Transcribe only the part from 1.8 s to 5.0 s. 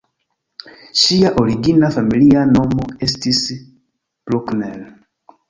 familia nomo estis "Bruckner".